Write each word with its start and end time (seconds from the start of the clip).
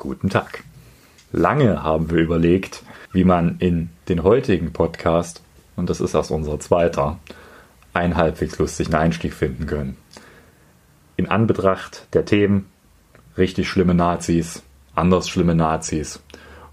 Guten 0.00 0.30
Tag. 0.30 0.64
Lange 1.30 1.82
haben 1.82 2.10
wir 2.10 2.22
überlegt, 2.22 2.84
wie 3.12 3.22
man 3.22 3.58
in 3.58 3.90
den 4.08 4.22
heutigen 4.22 4.72
Podcast, 4.72 5.42
und 5.76 5.90
das 5.90 6.00
ist 6.00 6.14
erst 6.14 6.30
unser 6.30 6.58
zweiter, 6.58 7.18
einen 7.92 8.16
halbwegs 8.16 8.58
lustigen 8.58 8.94
Einstieg 8.94 9.34
finden 9.34 9.66
können. 9.66 9.98
In 11.18 11.28
Anbetracht 11.28 12.06
der 12.14 12.24
Themen 12.24 12.64
richtig 13.36 13.68
schlimme 13.68 13.92
Nazis, 13.92 14.62
anders 14.94 15.28
schlimme 15.28 15.54
Nazis 15.54 16.22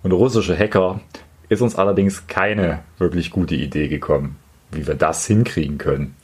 und 0.03 0.13
russische 0.13 0.57
Hacker 0.57 1.01
ist 1.49 1.61
uns 1.61 1.75
allerdings 1.75 2.27
keine 2.27 2.79
wirklich 2.97 3.31
gute 3.31 3.55
Idee 3.55 3.89
gekommen, 3.89 4.37
wie 4.71 4.87
wir 4.87 4.95
das 4.95 5.27
hinkriegen 5.27 5.77
können. 5.77 6.15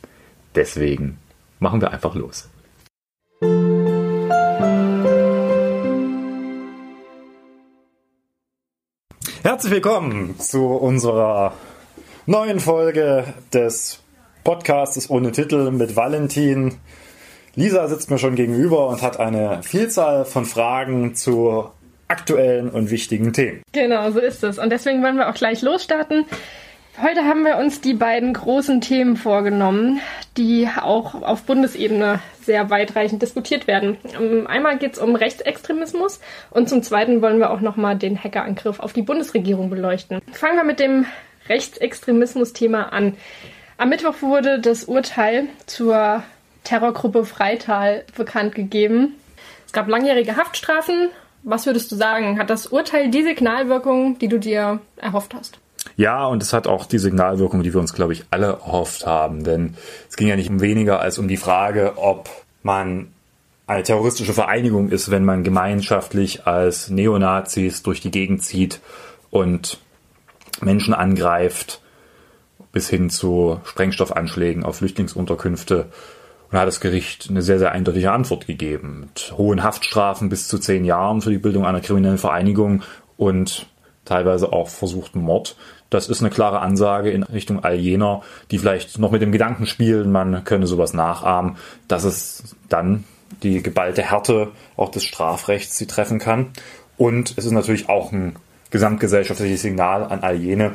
Deswegen 0.56 1.18
machen 1.60 1.82
wir 1.82 1.92
einfach 1.92 2.16
los. 2.16 2.48
Herzlich 9.44 9.74
willkommen 9.74 10.40
zu 10.40 10.68
unserer 10.68 11.52
neuen 12.26 12.62
Folge 12.62 13.26
des 13.54 14.02
Podcasts 14.46 15.10
ohne 15.10 15.34
Titel 15.34 15.70
mit 15.72 15.98
Valentin. 15.98 16.76
Lisa 17.54 17.90
sitzt 17.90 18.10
mir 18.10 18.20
schon 18.20 18.36
gegenüber 18.36 18.88
und 18.88 19.02
hat 19.02 19.20
eine 19.20 19.62
Vielzahl 19.62 20.24
von 20.24 20.46
Fragen 20.46 21.16
zu 21.16 21.70
aktuellen 22.08 22.70
und 22.70 22.90
wichtigen 22.90 23.34
Themen. 23.34 23.64
Genau, 23.74 24.12
so 24.12 24.22
ist 24.22 24.46
es. 24.46 24.60
Und 24.60 24.70
deswegen 24.70 25.04
wollen 25.04 25.18
wir 25.18 25.30
auch 25.30 25.36
gleich 25.36 25.62
losstarten. 25.62 26.24
Heute 27.02 27.26
haben 27.26 27.44
wir 27.44 27.58
uns 27.58 27.82
die 27.82 27.96
beiden 27.96 28.32
großen 28.32 28.80
Themen 28.80 29.18
vorgenommen, 29.18 30.00
die 30.38 30.68
auch 30.68 31.14
auf 31.16 31.44
Bundesebene 31.44 32.20
sehr 32.42 32.70
weitreichend 32.70 33.22
diskutiert 33.22 33.68
werden. 33.68 33.98
Ähm, 34.20 34.48
einmal 34.48 34.78
geht 34.78 34.94
es 34.94 35.00
um 35.00 35.16
Rechtsextremismus 35.16 36.20
und 36.50 36.70
zum 36.70 36.82
Zweiten 36.82 37.22
wollen 37.22 37.40
wir 37.40 37.52
auch 37.52 37.62
nochmal 37.62 37.98
den 37.98 38.22
Hackerangriff 38.22 38.80
auf 38.80 38.94
die 38.94 39.04
Bundesregierung 39.04 39.70
beleuchten. 39.70 40.22
Fangen 40.32 40.58
wir 40.58 40.64
mit 40.64 40.80
dem 40.80 41.06
Rechtsextremismus-Thema 41.50 42.92
an. 42.94 43.16
Am 43.78 43.90
Mittwoch 43.90 44.22
wurde 44.22 44.60
das 44.60 44.86
Urteil 44.86 45.48
zur 45.66 46.24
Terrorgruppe 46.64 47.26
Freital 47.26 48.06
bekannt 48.16 48.56
gegeben. 48.56 49.16
Es 49.66 49.74
gab 49.74 49.88
langjährige 49.88 50.38
Haftstrafen. 50.38 51.10
Was 51.44 51.66
würdest 51.66 51.92
du 51.92 51.96
sagen? 51.96 52.40
Hat 52.40 52.50
das 52.50 52.68
Urteil 52.68 53.10
die 53.10 53.24
Signalwirkung, 53.24 54.18
die 54.18 54.30
du 54.30 54.40
dir 54.40 54.80
erhofft 54.96 55.34
hast? 55.34 55.60
Ja, 55.96 56.26
und 56.26 56.42
es 56.42 56.54
hat 56.54 56.68
auch 56.68 56.86
die 56.86 56.98
Signalwirkung, 56.98 57.64
die 57.64 57.74
wir 57.74 57.80
uns, 57.80 57.94
glaube 57.94 58.14
ich, 58.14 58.26
alle 58.32 58.48
erhofft 58.48 59.06
haben. 59.06 59.44
Denn 59.44 59.76
es 60.10 60.16
ging 60.16 60.28
ja 60.28 60.36
nicht 60.36 60.50
um 60.50 60.62
weniger 60.62 61.00
als 61.00 61.18
um 61.18 61.28
die 61.28 61.38
Frage, 61.38 61.94
ob 61.98 62.30
man 62.64 63.10
eine 63.68 63.84
terroristische 63.84 64.34
Vereinigung 64.34 64.90
ist, 64.90 65.12
wenn 65.12 65.26
man 65.26 65.44
gemeinschaftlich 65.44 66.48
als 66.48 66.90
Neonazis 66.90 67.84
durch 67.84 68.02
die 68.02 68.12
Gegend 68.12 68.44
zieht 68.44 68.82
und 69.30 69.80
Menschen 70.62 70.94
angreift, 70.94 71.82
bis 72.72 72.90
hin 72.90 73.10
zu 73.10 73.60
Sprengstoffanschlägen 73.64 74.64
auf 74.64 74.78
Flüchtlingsunterkünfte. 74.78 75.84
Und 75.84 76.54
da 76.54 76.62
hat 76.62 76.68
das 76.68 76.82
Gericht 76.82 77.28
eine 77.30 77.42
sehr, 77.42 77.60
sehr 77.60 77.72
eindeutige 77.72 78.12
Antwort 78.12 78.48
gegeben. 78.48 79.02
Mit 79.02 79.34
hohen 79.38 79.64
Haftstrafen 79.64 80.30
bis 80.30 80.48
zu 80.48 80.60
zehn 80.60 80.86
Jahren 80.86 81.22
für 81.22 81.30
die 81.30 81.38
Bildung 81.38 81.66
einer 81.66 81.82
kriminellen 81.82 82.18
Vereinigung 82.18 82.84
und 83.18 83.68
teilweise 84.06 84.52
auch 84.52 84.70
versuchten 84.70 85.22
Mord. 85.22 85.56
Das 85.90 86.10
ist 86.10 86.22
eine 86.22 86.30
klare 86.30 86.60
Ansage 86.60 87.12
in 87.12 87.24
Richtung 87.24 87.64
all 87.64 87.76
jener, 87.76 88.22
die 88.52 88.58
vielleicht 88.58 88.98
noch 88.98 89.12
mit 89.12 89.22
dem 89.22 89.32
Gedanken 89.32 89.66
spielen, 89.66 90.12
man 90.12 90.44
könne 90.44 90.68
sowas 90.68 90.94
nachahmen, 90.94 91.58
dass 91.88 92.04
es 92.04 92.56
dann 92.68 93.04
die 93.44 93.62
geballte 93.62 94.02
Härte 94.02 94.50
auch 94.76 94.90
des 94.90 95.04
Strafrechts 95.04 95.78
sie 95.78 95.88
treffen 95.88 96.20
kann. 96.20 96.48
Und 96.98 97.34
es 97.38 97.46
ist 97.46 97.52
natürlich 97.52 97.90
auch 97.90 98.12
ein 98.12 98.36
gesamtgesellschaftliches 98.72 99.62
Signal 99.62 100.04
an 100.04 100.22
all 100.22 100.36
jene, 100.36 100.72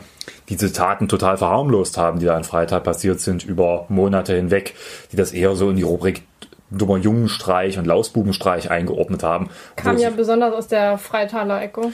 die 0.48 0.56
diese 0.56 0.72
Taten 0.72 1.08
total 1.08 1.36
verharmlost 1.36 1.98
haben, 1.98 2.20
die 2.20 2.26
da 2.26 2.36
in 2.36 2.44
Freital 2.44 2.80
passiert 2.80 3.20
sind, 3.20 3.44
über 3.44 3.86
Monate 3.88 4.36
hinweg, 4.36 4.74
die 5.10 5.16
das 5.16 5.32
eher 5.32 5.56
so 5.56 5.70
in 5.70 5.76
die 5.76 5.82
Rubrik 5.82 6.22
dummer 6.70 6.98
Jungenstreich 6.98 7.78
und 7.78 7.86
Lausbubenstreich 7.86 8.70
eingeordnet 8.70 9.22
haben. 9.22 9.50
Kam 9.76 9.98
ja 9.98 10.10
besonders 10.10 10.54
aus 10.54 10.68
der 10.68 10.98
Freitaler 10.98 11.62
Ecke. 11.62 11.92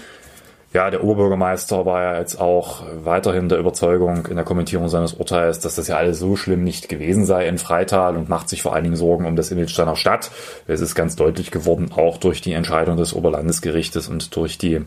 Ja, 0.74 0.90
der 0.90 1.04
Oberbürgermeister 1.04 1.86
war 1.86 2.02
ja 2.02 2.18
jetzt 2.18 2.40
auch 2.40 2.82
weiterhin 3.04 3.48
der 3.48 3.58
Überzeugung 3.58 4.26
in 4.26 4.34
der 4.34 4.44
Kommentierung 4.44 4.88
seines 4.88 5.14
Urteils, 5.14 5.60
dass 5.60 5.76
das 5.76 5.86
ja 5.86 5.96
alles 5.96 6.18
so 6.18 6.34
schlimm 6.34 6.64
nicht 6.64 6.88
gewesen 6.88 7.24
sei 7.24 7.46
in 7.46 7.58
Freital 7.58 8.16
und 8.16 8.28
macht 8.28 8.48
sich 8.48 8.60
vor 8.60 8.74
allen 8.74 8.82
Dingen 8.82 8.96
Sorgen 8.96 9.24
um 9.24 9.36
das 9.36 9.52
Image 9.52 9.72
seiner 9.72 9.94
Stadt. 9.94 10.32
Es 10.66 10.80
ist 10.80 10.96
ganz 10.96 11.14
deutlich 11.14 11.52
geworden, 11.52 11.92
auch 11.94 12.18
durch 12.18 12.40
die 12.40 12.54
Entscheidung 12.54 12.96
des 12.96 13.14
Oberlandesgerichtes 13.14 14.08
und 14.08 14.34
durch 14.34 14.58
die 14.58 14.80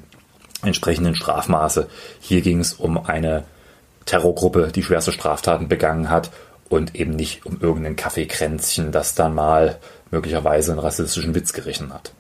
entsprechenden 0.61 1.15
Strafmaße. 1.15 1.87
Hier 2.19 2.41
ging 2.41 2.59
es 2.59 2.73
um 2.73 2.97
eine 2.97 3.45
Terrorgruppe, 4.05 4.73
die 4.75 4.83
schwerste 4.83 5.13
Straftaten 5.13 5.69
begangen 5.69 6.09
hat 6.09 6.31
und 6.67 6.95
eben 6.95 7.11
nicht 7.11 7.45
um 7.45 7.61
irgendein 7.61 7.95
Kaffeekränzchen, 7.95 8.91
das 8.91 9.15
dann 9.15 9.33
mal 9.33 9.77
möglicherweise 10.11 10.73
einen 10.73 10.81
rassistischen 10.81 11.33
Witz 11.33 11.53
gerichtet 11.53 11.93
hat. 11.93 12.11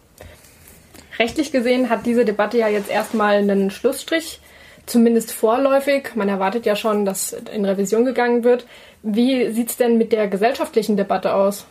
Rechtlich 1.19 1.51
gesehen 1.51 1.89
hat 1.89 2.05
diese 2.05 2.25
Debatte 2.25 2.57
ja 2.57 2.67
jetzt 2.67 2.89
erstmal 2.89 3.35
einen 3.35 3.71
Schlussstrich, 3.71 4.39
zumindest 4.85 5.31
vorläufig. 5.31 6.15
Man 6.15 6.29
erwartet 6.29 6.65
ja 6.65 6.75
schon, 6.75 7.05
dass 7.05 7.33
in 7.33 7.65
Revision 7.65 8.05
gegangen 8.05 8.43
wird. 8.43 8.65
Wie 9.03 9.51
sieht 9.51 9.69
es 9.69 9.77
denn 9.77 9.97
mit 9.97 10.11
der 10.11 10.27
gesellschaftlichen 10.27 10.97
Debatte 10.97 11.33
aus? 11.33 11.65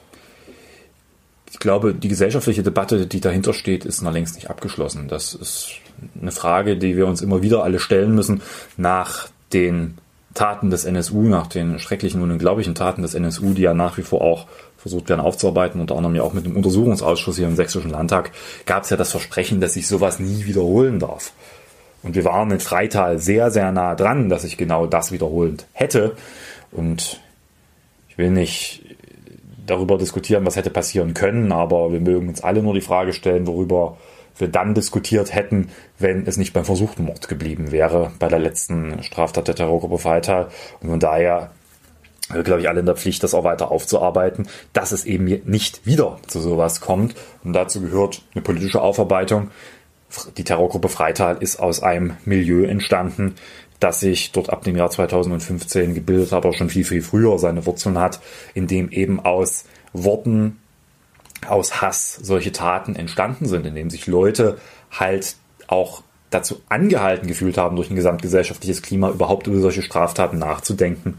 Ich 1.51 1.61
glaube, 1.61 1.95
die 1.95 2.09
gesellschaftliche 2.09 2.63
Debatte, 2.63 3.07
die 3.07 3.21
dahinter 3.21 3.53
steht, 3.53 3.85
ist 3.85 4.03
noch 4.03 4.13
längst 4.13 4.35
nicht 4.35 4.51
abgeschlossen. 4.51 5.09
Das 5.09 5.33
ist 5.35 5.71
eine 6.21 6.33
Frage, 6.33 6.77
die 6.77 6.97
wir 6.97 7.07
uns 7.07 7.23
immer 7.23 7.43
wieder 7.43 7.63
alle 7.63 7.79
stellen 7.79 8.15
müssen 8.15 8.43
nach 8.77 9.29
den 9.53 9.99
Taten 10.37 10.71
des 10.71 10.85
NSU, 10.85 11.23
nach 11.23 11.49
den 11.49 11.81
schrecklichen 11.81 12.23
und 12.23 12.31
unglaublichen 12.31 12.77
Taten 12.77 13.03
des 13.03 13.15
NSU, 13.15 13.55
die 13.55 13.63
ja 13.63 13.75
nach 13.75 13.99
wie 13.99 14.03
vor 14.03 14.21
auch 14.21 14.47
versucht 14.77 15.09
werden 15.09 15.21
aufzuarbeiten, 15.21 15.81
unter 15.81 15.97
anderem 15.97 16.15
ja 16.15 16.23
auch 16.23 16.33
mit 16.33 16.47
dem 16.47 16.55
Untersuchungsausschuss 16.55 17.37
hier 17.37 17.49
im 17.49 17.57
Sächsischen 17.57 17.91
Landtag, 17.91 18.31
gab 18.67 18.85
es 18.85 18.91
ja 18.91 18.97
das 18.97 19.11
Versprechen, 19.11 19.61
dass 19.61 19.73
sich 19.73 19.89
sowas 19.89 20.21
nie 20.21 20.45
wiederholen 20.45 21.01
darf. 21.01 21.33
Und 22.05 22.15
wir 22.15 22.25
waren 22.25 22.53
in 22.53 22.61
Freital 22.61 23.19
sehr, 23.19 23.51
sehr 23.51 23.73
nah 23.73 23.97
dran, 23.97 24.29
dass 24.29 24.43
sich 24.43 24.57
genau 24.57 24.87
das 24.87 25.11
wiederholt 25.11 25.67
hätte. 25.73 26.15
Und 26.71 27.21
ich 28.09 28.19
will 28.19 28.31
nicht 28.31 28.83
darüber 29.67 29.99
diskutieren, 29.99 30.47
was 30.47 30.55
hätte 30.55 30.71
passieren 30.71 31.15
können, 31.15 31.51
aber 31.51 31.93
wir 31.93 32.01
mögen 32.01 32.29
uns 32.29 32.45
alle 32.45 32.63
nur 32.63 32.75
die 32.75 32.81
Frage 32.81 33.13
stellen, 33.13 33.49
worüber 33.49 33.97
wir 34.39 34.49
dann 34.49 34.75
diskutiert 34.75 35.35
hätten, 35.35 35.69
wenn 35.99 36.27
es 36.27 36.37
nicht 36.37 36.53
beim 36.53 36.65
versuchten 36.65 37.05
Mord 37.05 37.29
geblieben 37.29 37.73
wäre, 37.73 38.13
bei 38.19 38.29
der 38.29 38.39
letzten 38.39 39.03
Straftat 39.03 39.49
der 39.49 39.55
Terrorgruppe 39.55 39.99
Freital. 39.99 40.49
Und 40.81 40.91
von 40.91 41.01
daher 41.01 41.51
wir, 42.33 42.43
glaube 42.43 42.61
ich, 42.61 42.69
alle 42.69 42.81
in 42.81 42.87
der 42.87 42.97
Pflicht, 42.97 43.23
das 43.23 43.35
auch 43.35 43.45
weiter 43.45 43.71
aufzuarbeiten, 43.71 44.49
dass 44.73 44.93
es 44.93 45.05
eben 45.05 45.25
nicht 45.45 45.87
wieder 45.87 46.19
zu 46.27 46.41
sowas 46.41 46.81
kommt. 46.81 47.15
Und 47.45 47.53
dazu 47.53 47.81
gehört 47.81 48.23
eine 48.35 48.43
politische 48.43 48.83
Aufarbeitung. 48.83 49.51
Die 50.37 50.45
Terrorgruppe 50.45 50.89
Freital 50.89 51.37
ist 51.41 51.61
aus 51.61 51.83
einem 51.83 52.17
Milieu 52.25 52.65
entstanden, 52.65 53.35
das 53.81 54.01
sich 54.01 54.33
dort 54.33 54.51
ab 54.51 54.65
dem 54.65 54.77
Jahr 54.77 54.91
2015 54.91 55.95
gebildet 55.95 56.33
hat, 56.33 56.45
aber 56.45 56.55
schon 56.55 56.71
viel, 56.71 56.85
viel 56.85 57.03
früher 57.03 57.39
seine 57.39 57.67
Wurzeln 57.67 57.99
hat, 57.99 58.21
in 58.55 58.67
dem 58.67 58.91
eben 58.91 59.21
aus 59.21 59.65
Worten, 59.93 60.59
aus 61.49 61.81
Hass 61.81 62.15
solche 62.15 62.53
Taten 62.53 62.97
entstanden 62.97 63.47
sind, 63.47 63.67
in 63.67 63.75
dem 63.75 63.91
sich 63.91 64.07
Leute 64.07 64.59
halt 64.91 65.37
auch 65.67 66.03
dazu 66.31 66.61
angehalten 66.69 67.29
gefühlt 67.29 67.59
haben, 67.59 67.77
durch 67.77 67.91
ein 67.91 67.97
gesamtgesellschaftliches 67.97 68.83
Klima 68.83 69.11
überhaupt 69.11 69.47
über 69.47 69.61
solche 69.61 69.83
Straftaten 69.83 70.39
nachzudenken 70.39 71.19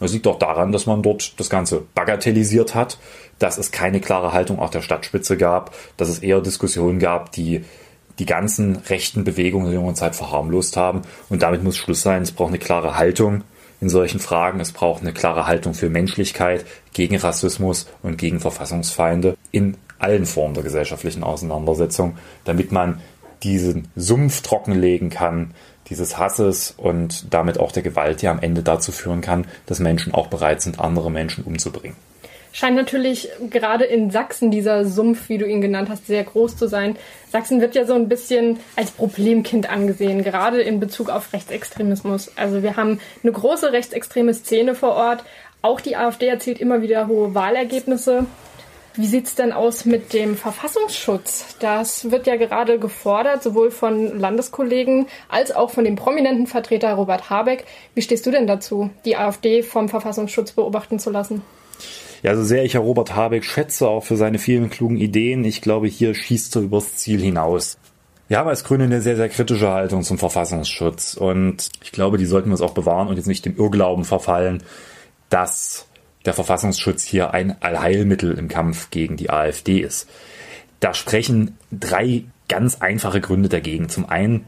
das 0.00 0.14
liegt 0.14 0.26
auch 0.26 0.38
daran, 0.38 0.72
dass 0.72 0.86
man 0.86 1.02
dort 1.02 1.38
das 1.38 1.50
Ganze 1.50 1.82
bagatellisiert 1.94 2.74
hat, 2.74 2.98
dass 3.38 3.58
es 3.58 3.70
keine 3.70 4.00
klare 4.00 4.32
Haltung 4.32 4.58
auch 4.58 4.70
der 4.70 4.80
Stadtspitze 4.80 5.36
gab, 5.36 5.74
dass 5.98 6.08
es 6.08 6.20
eher 6.20 6.40
Diskussionen 6.40 6.98
gab, 6.98 7.32
die 7.32 7.64
die 8.18 8.26
ganzen 8.26 8.76
rechten 8.76 9.24
Bewegungen 9.24 9.66
in 9.66 9.72
der 9.72 9.80
jungen 9.80 9.94
Zeit 9.94 10.16
verharmlost 10.16 10.76
haben. 10.76 11.02
Und 11.28 11.42
damit 11.42 11.62
muss 11.62 11.76
Schluss 11.76 12.02
sein. 12.02 12.22
Es 12.22 12.32
braucht 12.32 12.48
eine 12.48 12.58
klare 12.58 12.96
Haltung 12.96 13.44
in 13.80 13.88
solchen 13.88 14.20
Fragen. 14.20 14.60
Es 14.60 14.72
braucht 14.72 15.02
eine 15.02 15.12
klare 15.12 15.46
Haltung 15.46 15.74
für 15.74 15.88
Menschlichkeit, 15.88 16.64
gegen 16.92 17.16
Rassismus 17.16 17.86
und 18.02 18.18
gegen 18.18 18.40
Verfassungsfeinde 18.40 19.36
in 19.52 19.76
allen 19.98 20.26
Formen 20.26 20.54
der 20.54 20.62
gesellschaftlichen 20.62 21.22
Auseinandersetzung, 21.22 22.16
damit 22.44 22.72
man 22.72 23.00
diesen 23.42 23.88
Sumpf 23.96 24.42
trockenlegen 24.42 25.10
kann, 25.10 25.54
dieses 25.88 26.18
Hasses 26.18 26.74
und 26.76 27.32
damit 27.34 27.58
auch 27.58 27.72
der 27.72 27.82
Gewalt, 27.82 28.22
die 28.22 28.28
am 28.28 28.40
Ende 28.40 28.62
dazu 28.62 28.92
führen 28.92 29.20
kann, 29.20 29.46
dass 29.66 29.80
Menschen 29.80 30.14
auch 30.14 30.28
bereit 30.28 30.62
sind, 30.62 30.78
andere 30.78 31.10
Menschen 31.10 31.44
umzubringen. 31.44 31.96
Scheint 32.52 32.76
natürlich 32.76 33.28
gerade 33.48 33.84
in 33.84 34.10
Sachsen 34.10 34.50
dieser 34.50 34.84
Sumpf, 34.84 35.28
wie 35.28 35.38
du 35.38 35.46
ihn 35.46 35.60
genannt 35.60 35.88
hast, 35.88 36.08
sehr 36.08 36.24
groß 36.24 36.56
zu 36.56 36.66
sein. 36.66 36.96
Sachsen 37.30 37.60
wird 37.60 37.76
ja 37.76 37.84
so 37.84 37.94
ein 37.94 38.08
bisschen 38.08 38.58
als 38.74 38.90
Problemkind 38.90 39.70
angesehen, 39.70 40.24
gerade 40.24 40.60
in 40.60 40.80
Bezug 40.80 41.10
auf 41.10 41.32
Rechtsextremismus. 41.32 42.32
Also 42.36 42.64
wir 42.64 42.76
haben 42.76 42.98
eine 43.22 43.32
große 43.32 43.72
rechtsextreme 43.72 44.34
Szene 44.34 44.74
vor 44.74 44.94
Ort. 44.94 45.24
Auch 45.62 45.80
die 45.80 45.96
AfD 45.96 46.26
erzielt 46.26 46.58
immer 46.58 46.82
wieder 46.82 47.06
hohe 47.06 47.34
Wahlergebnisse. 47.34 48.26
Wie 48.96 49.06
sieht 49.06 49.26
es 49.26 49.34
denn 49.36 49.52
aus 49.52 49.84
mit 49.84 50.12
dem 50.12 50.36
Verfassungsschutz? 50.36 51.56
Das 51.60 52.10
wird 52.10 52.26
ja 52.26 52.36
gerade 52.36 52.80
gefordert, 52.80 53.42
sowohl 53.42 53.70
von 53.70 54.18
Landeskollegen 54.18 55.06
als 55.28 55.52
auch 55.52 55.70
von 55.70 55.84
dem 55.84 55.94
prominenten 55.94 56.48
Vertreter 56.48 56.94
Robert 56.94 57.30
Habeck. 57.30 57.64
Wie 57.94 58.02
stehst 58.02 58.26
du 58.26 58.32
denn 58.32 58.48
dazu, 58.48 58.90
die 59.04 59.16
AfD 59.16 59.62
vom 59.62 59.88
Verfassungsschutz 59.88 60.52
beobachten 60.52 60.98
zu 60.98 61.10
lassen? 61.10 61.42
Ja, 62.22 62.34
so 62.34 62.42
sehr 62.42 62.64
ich 62.64 62.74
Herr 62.74 62.82
Robert 62.82 63.14
Habeck 63.14 63.44
schätze, 63.44 63.88
auch 63.88 64.04
für 64.04 64.16
seine 64.16 64.38
vielen 64.38 64.70
klugen 64.70 64.98
Ideen, 64.98 65.44
ich 65.44 65.62
glaube, 65.62 65.86
hier 65.86 66.14
schießt 66.14 66.56
er 66.56 66.62
übers 66.62 66.96
Ziel 66.96 67.20
hinaus. 67.20 67.78
Wir 68.28 68.38
haben 68.38 68.48
als 68.48 68.64
Grüne 68.64 68.84
eine 68.84 69.00
sehr, 69.00 69.16
sehr 69.16 69.28
kritische 69.28 69.70
Haltung 69.70 70.02
zum 70.02 70.18
Verfassungsschutz 70.18 71.14
und 71.14 71.68
ich 71.82 71.92
glaube, 71.92 72.18
die 72.18 72.26
sollten 72.26 72.48
wir 72.48 72.52
uns 72.52 72.60
auch 72.60 72.74
bewahren 72.74 73.08
und 73.08 73.16
jetzt 73.16 73.26
nicht 73.26 73.44
dem 73.46 73.56
Irrglauben 73.56 74.04
verfallen, 74.04 74.62
dass 75.30 75.86
der 76.24 76.34
Verfassungsschutz 76.34 77.04
hier 77.04 77.32
ein 77.32 77.60
Allheilmittel 77.62 78.36
im 78.38 78.48
Kampf 78.48 78.90
gegen 78.90 79.16
die 79.16 79.30
AfD 79.30 79.80
ist. 79.80 80.08
Da 80.80 80.94
sprechen 80.94 81.58
drei 81.70 82.24
ganz 82.48 82.80
einfache 82.80 83.20
Gründe 83.20 83.48
dagegen. 83.48 83.88
Zum 83.88 84.08
einen, 84.08 84.44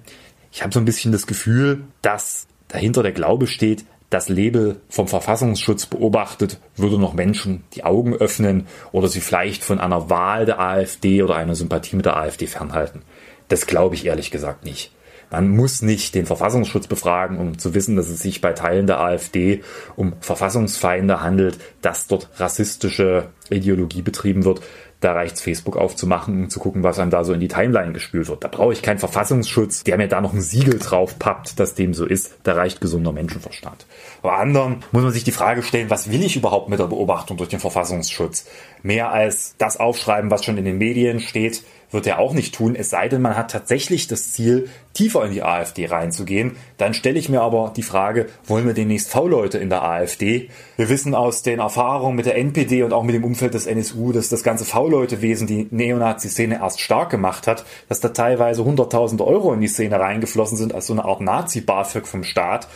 ich 0.51 0.63
habe 0.63 0.73
so 0.73 0.81
ein 0.81 0.85
bisschen 0.85 1.13
das 1.13 1.27
Gefühl, 1.27 1.85
dass 2.03 2.47
dahinter 2.69 3.03
der 3.03 3.13
Glaube 3.13 3.47
steht, 3.47 3.85
das 4.11 4.29
Label 4.29 4.81
vom 4.91 5.09
Verfassungsschutz 5.09 5.87
beobachtet, 5.87 6.61
würde 6.77 6.99
noch 6.99 7.15
Menschen 7.15 7.65
die 7.73 7.85
Augen 7.85 8.15
öffnen 8.15 8.67
oder 8.93 9.09
sie 9.09 9.21
vielleicht 9.21 9.65
von 9.65 9.79
einer 9.79 10.11
Wahl 10.11 10.45
der 10.45 10.61
AfD 10.61 11.23
oder 11.23 11.37
einer 11.37 11.55
Sympathie 11.55 11.97
mit 11.97 12.05
der 12.05 12.17
AfD 12.17 12.47
fernhalten. 12.47 13.03
Das 13.49 13.67
glaube 13.67 13.95
ich 13.95 14.05
ehrlich 14.05 14.31
gesagt 14.31 14.65
nicht. 14.65 14.93
Man 15.33 15.49
muss 15.49 15.81
nicht 15.81 16.15
den 16.15 16.27
Verfassungsschutz 16.27 16.87
befragen, 16.87 17.39
um 17.39 17.59
zu 17.59 17.75
wissen, 17.75 17.97
dass 17.97 18.11
es 18.11 18.21
sich 18.21 18.43
bei 18.43 18.53
Teilen 18.53 18.87
der 18.87 19.01
AfD 19.01 19.63
um 19.97 20.13
Verfassungsfeinde 20.21 21.23
handelt, 21.23 21.59
dass 21.81 22.07
dort 22.07 22.29
rassistische 22.37 23.31
Ideologie 23.49 24.03
betrieben 24.03 24.45
wird. 24.45 24.61
Da 25.01 25.15
reicht 25.15 25.41
Facebook 25.41 25.77
aufzumachen, 25.77 26.45
um 26.45 26.51
zu 26.51 26.61
gucken, 26.61 26.85
was 26.85 27.01
einem 27.01 27.11
da 27.11 27.25
so 27.25 27.33
in 27.33 27.41
die 27.41 27.49
Timeline 27.49 27.93
gespült 27.93 28.29
wird. 28.29 28.45
Da 28.45 28.49
brauche 28.49 28.73
ich 28.73 28.83
keinen 28.83 29.01
Verfassungsschutz, 29.01 29.83
der 29.83 29.97
mir 29.97 30.07
da 30.07 30.21
noch 30.21 30.33
ein 30.33 30.41
Siegel 30.41 30.79
drauf 30.79 31.19
pappt, 31.19 31.59
dass 31.59 31.75
dem 31.75 31.93
so 31.93 32.07
ist. 32.07 32.35
Da 32.45 32.53
reicht 32.53 32.81
gesunder 32.81 33.11
Menschenverstand. 33.11 33.87
Bei 34.21 34.37
anderen 34.37 34.85
muss 34.93 35.03
man 35.03 35.13
sich 35.13 35.25
die 35.25 35.33
Frage 35.33 35.65
stellen, 35.65 35.91
was 35.91 36.13
will 36.13 36.23
ich 36.23 36.37
überhaupt 36.37 36.69
mit 36.69 36.79
der 36.79 36.87
Beobachtung 36.87 37.37
durch 37.37 37.49
den 37.49 37.59
Verfassungsschutz? 37.59 38.47
Mehr 38.83 39.11
als 39.11 39.55
das 39.59 39.79
aufschreiben, 39.79 40.31
was 40.31 40.45
schon 40.45 40.59
in 40.59 40.65
den 40.65 40.79
Medien 40.79 41.21
steht, 41.21 41.63
wird 41.93 42.07
er 42.07 42.19
auch 42.19 42.33
nicht 42.33 42.55
tun, 42.55 42.75
es 42.75 42.91
sei 42.91 43.09
denn, 43.09 43.23
man 43.23 43.37
hat 43.37 43.51
tatsächlich 43.51 44.07
das 44.07 44.33
Ziel, 44.33 44.69
tiefer 44.95 45.25
in 45.25 45.33
die 45.33 45.43
AfD 45.43 45.87
reinzugehen. 45.87 46.57
Dann 46.79 46.95
stelle 46.95 47.19
ich 47.19 47.29
mir 47.29 47.43
aber 47.43 47.73
die 47.77 47.83
Frage, 47.83 48.27
wollen 48.47 48.67
wir 48.67 48.75
demnächst 48.75 49.11
V-Leute 49.11 49.59
in 49.59 49.69
der 49.69 49.83
AfD? 49.83 50.49
Wir 50.77 50.89
wissen 50.89 51.15
aus 51.15 51.43
den 51.43 51.61
Erfahrungen 51.61 52.17
mit 52.17 52.27
der 52.27 52.37
NPD 52.37 52.83
und 52.83 52.93
auch 52.93 53.03
mit 53.03 53.15
dem 53.15 53.25
Umfeld 53.25 53.55
des 53.55 53.67
NSU, 53.67 54.13
dass 54.13 54.29
das 54.29 54.43
ganze 54.43 54.65
V-Leute-Wesen 54.65 55.47
die 55.47 55.69
Neonazi-Szene 55.71 56.57
erst 56.57 56.81
stark 56.81 57.11
gemacht 57.11 57.47
hat, 57.47 57.65
dass 57.89 58.01
da 58.01 58.09
teilweise 58.09 58.63
100.000 58.63 59.25
Euro 59.25 59.53
in 59.53 59.61
die 59.61 59.69
Szene 59.69 60.01
reingeflossen 60.01 60.57
sind 60.57 60.75
als 60.75 60.87
so 60.87 60.95
eine 60.95 61.05
Art 61.05 61.21
Nazi-BAföG 61.21 62.07
vom 62.07 62.25
Staat. 62.25 62.69